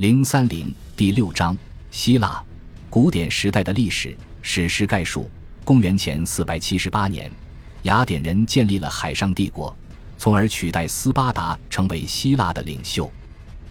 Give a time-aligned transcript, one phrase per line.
[0.00, 1.54] 零三零第六章：
[1.90, 2.42] 希腊
[2.88, 5.30] 古典时代的历史史诗概述。
[5.62, 7.30] 公元前四百七十八年，
[7.82, 9.76] 雅典人建立了海上帝国，
[10.16, 13.12] 从而取代斯巴达成为希腊的领袖。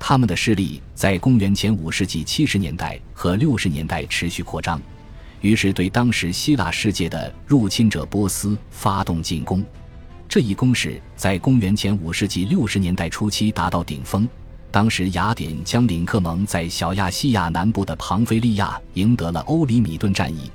[0.00, 4.82] 他们的势力在公元前五世纪七十年代和六十年代持续扩张，
[5.42, 9.64] 于是对当时希腊世界的入侵者波斯发动进攻。
[10.28, 14.28] 这一攻势在公元前五世纪六十年代初期达到顶峰。
[14.70, 20.50] 当时，雅典将领克蒙在小亚细亚南部的庞菲利亚赢得了欧里米顿战役，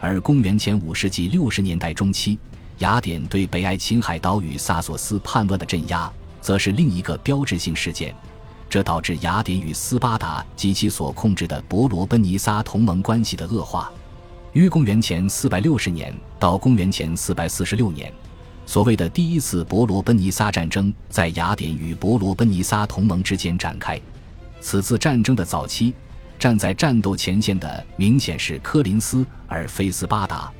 [0.00, 2.38] 而公元前五世纪六十年代中期，
[2.78, 6.10] 雅典对北爱琴海岛屿萨索斯叛乱的镇压，
[6.40, 8.14] 则是另一个标志性事件。
[8.68, 13.92] 这导致雅典与斯巴达及其所控制的伯罗奔尼撒同盟关系的恶化。
[14.52, 18.10] 于公元前四百六十年到公元前四百四十六年。
[18.66, 23.98] 所谓的第一次伯罗奔尼撒战争在雅典与伯罗奔尼撒同盟之间展开。
[24.60, 25.94] 此次战争的早期，
[26.36, 30.50] 站在战斗前线的明显是科林斯而非斯巴达。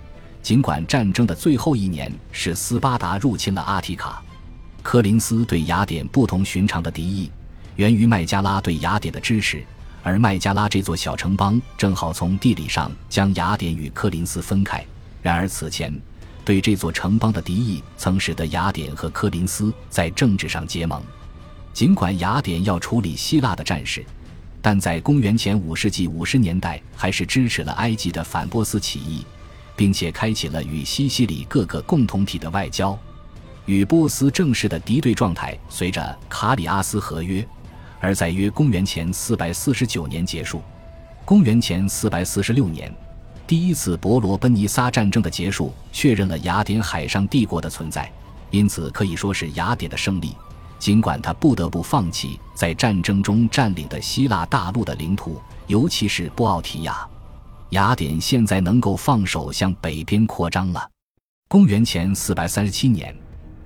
[0.40, 4.22] 尽管战争的最后一年是斯巴达入侵了阿提卡，
[4.84, 7.28] 科林斯对雅典不同寻常的敌意
[7.74, 9.64] 源于麦加拉对雅典的支持，
[10.04, 14.82] 而麦加拉这座小城邦正好从地理上将雅典与科林斯分开。
[15.20, 15.92] 然而此前。
[16.46, 21.02] 对这座城邦的敌意，曾使得雅典和科林斯在政治上结盟。
[21.72, 24.06] 尽管雅典要处理希腊的战事，
[24.62, 29.26] 但在公元前五世纪五十年代，还是支持了埃及的反波斯起义，
[29.74, 32.96] 并且开启了与西西里各个共同体的外交。
[33.64, 37.44] 与波斯正式的敌对状态，随着卡里阿斯合约，
[37.98, 40.62] 而在约公元前四百四十九年结束。
[41.24, 42.94] 公元前四百四十六年。
[43.46, 48.10] 第一次伯罗奔尼撒战争的结束，确认了雅典海上帝国的存在，
[48.50, 50.34] 因此可以说是雅典的胜利。
[50.80, 57.06] 尽管他不得不放弃在战争中占领的希腊大陆的领土，尤其是波奥提亚，
[57.70, 60.90] 雅典现在能够放手向北边扩张了。
[61.48, 63.16] 公元前四百三十七年，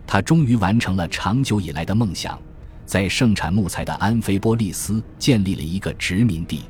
[0.06, 2.38] 他终于完成了长久以来的梦想，
[2.84, 6.65] 在盛产木材的安菲波利斯建立了一个殖民地，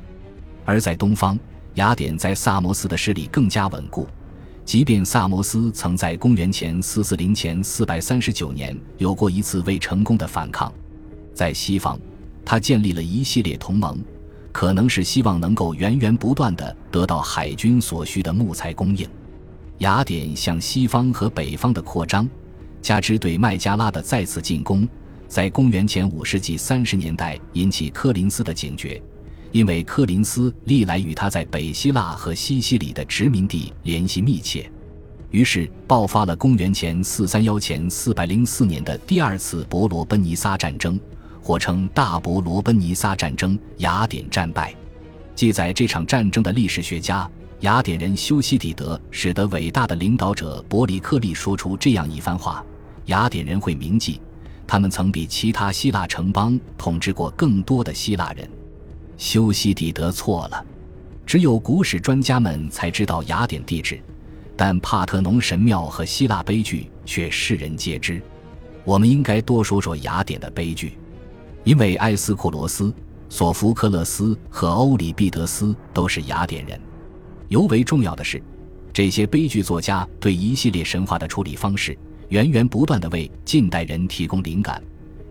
[0.63, 1.37] 而在东方。
[1.75, 4.07] 雅典在萨摩斯的势力更加稳固，
[4.65, 10.71] 即便萨摩斯曾在公元前四四零前四百三十九年有过一次未成功的反抗，
[11.33, 11.99] 在西方，
[12.43, 13.97] 他建立了一系列同盟，
[14.51, 19.07] 可能是希望能够源源不断的得到海军所需的木材供应。
[19.77, 22.29] 雅典向西方和北方的扩张，
[22.81, 24.87] 加之对麦加拉的再次进攻，
[25.27, 29.01] 在公元前五世纪三十年代引起科林斯的警觉。
[29.51, 34.69] 因为柯林斯历来与他在北希腊和西西里的殖民地联系密切，
[35.29, 40.99] 于是爆发了公元前四三幺前四百零四年的第二次伯罗奔尼撒战争，
[41.41, 43.59] 或称大伯罗奔尼撒战争。
[43.77, 44.73] 雅典战败。
[45.35, 47.29] 记载这场战争的历史学家
[47.61, 52.63] 雅典人修昔底德，使得伟大的领导者伯里克利说出这样一番话：
[53.07, 54.21] 雅典人会铭记，
[54.65, 58.49] 他们曾比其他希腊城邦统治过更多的希腊人。
[59.21, 60.65] 修昔底德错了，
[61.27, 64.01] 只有古史专家们才知道雅典地质，
[64.57, 68.19] 但帕特农神庙和希腊悲剧却世人皆知。
[68.83, 70.97] 我们应该多说说雅典的悲剧，
[71.63, 72.91] 因为埃斯库罗斯、
[73.29, 76.81] 索福克勒斯和欧里庇得斯都是雅典人。
[77.47, 78.41] 尤为重要的是，
[78.91, 81.95] 这些悲剧作家对一系列神话的处理方式，
[82.29, 84.81] 源源不断地为近代人提供灵感，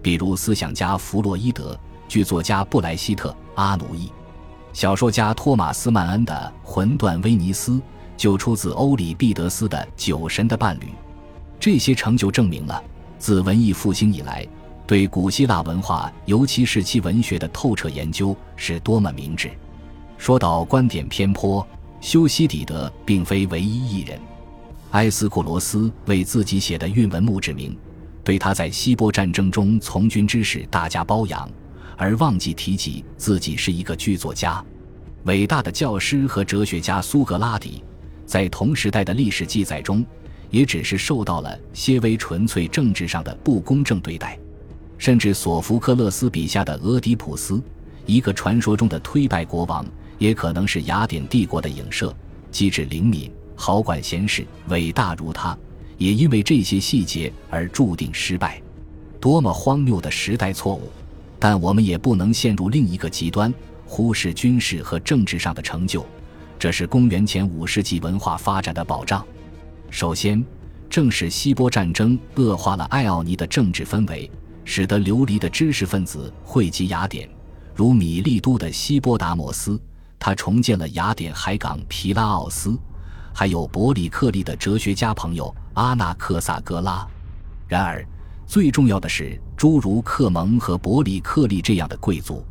[0.00, 1.76] 比如思想家弗洛伊德。
[2.10, 4.10] 剧作家布莱希特、阿努伊，
[4.72, 7.72] 小说家托马斯曼恩的《魂断威尼斯》
[8.16, 10.86] 就出自欧里庇得斯的《酒神的伴侣》。
[11.60, 12.82] 这些成就证明了，
[13.16, 14.44] 自文艺复兴以来，
[14.88, 19.48] 对古希腊文化，尤其是其文学的透彻研究是多么明智。
[20.18, 21.64] 说到观点偏颇，
[22.00, 24.18] 修昔底德并非唯一一人。
[24.90, 27.78] 埃斯库罗斯为自己写的韵文墓志铭，
[28.24, 31.48] 对他在希波战争中从军之事大加褒扬。
[32.00, 34.64] 而忘记提及自己是一个剧作家，
[35.24, 37.84] 伟大的教师和哲学家苏格拉底，
[38.24, 40.02] 在同时代的历史记载中，
[40.48, 44.38] 也只是受到了些微纯粹政治上的不公正对待。
[44.96, 47.62] 甚至索福克勒斯笔下的俄狄浦斯，
[48.06, 49.84] 一个传说中的推拜国王，
[50.16, 52.10] 也可能是雅典帝国的影射。
[52.50, 55.54] 机智灵敏、好管闲事、伟大如他，
[55.98, 58.58] 也因为这些细节而注定失败。
[59.20, 60.90] 多么荒谬的时代错误！
[61.40, 63.52] 但我们也不能陷入另一个极端，
[63.86, 66.06] 忽视军事和政治上的成就，
[66.58, 69.26] 这是公元前五世纪文化发展的保障。
[69.88, 70.44] 首先，
[70.90, 74.30] 正是希波战争恶化了爱奥尼的政治氛围，
[74.64, 77.26] 使得流离的知识分子汇集雅典，
[77.74, 79.80] 如米利都的希波达摩斯，
[80.18, 82.78] 他重建了雅典海港皮拉奥斯，
[83.32, 87.06] 还有伯里克利的哲学家朋友阿纳克萨格拉。
[87.66, 88.06] 然而，
[88.46, 92.42] 最重要的是，诸如克蒙和伯里克利这样的贵族，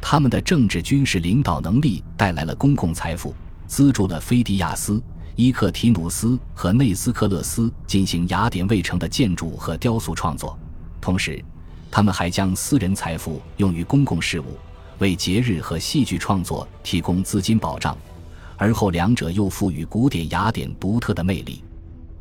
[0.00, 3.32] 他们的政治军事领导能力带来了公共财富，
[3.68, 5.00] 资助了菲迪亚斯。
[5.36, 10.58] 伊克提努斯和内斯克勒斯进行雅典卫城的建筑和雕塑创作，
[11.00, 11.40] 同时，
[11.88, 14.58] 他们还将私人财富用于公共事务，
[14.98, 17.96] 为节日和戏剧创作提供资金保障。
[18.56, 21.62] 而后，两者又赋予古典雅典独特的魅力。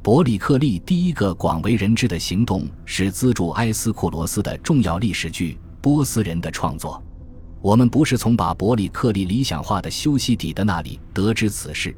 [0.10, 5.54] 伯里克利第一个广为人知的行动是资助埃斯库罗斯的重要历史剧
[5.84, 7.00] 《波斯人》的创作。
[7.62, 11.96] 我们不是从把伯里克利理想化的修昔底德那里得知此事。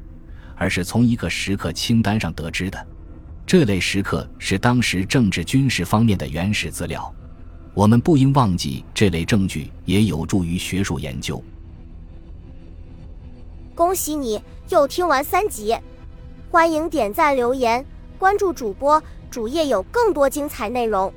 [0.56, 2.86] 而是从一个时刻清单上得知的，
[3.46, 7.10] 这类时刻是当时政治军事方面的原始资料。
[7.72, 11.42] 我们不应忘记，这类证据也有助于学术研究。
[13.74, 14.38] 恭喜你
[14.68, 15.74] 又听完三集，
[16.50, 17.82] 欢迎点赞、留言、
[18.22, 19.02] 关注主播，
[19.32, 21.12] 主页有更多精彩内容。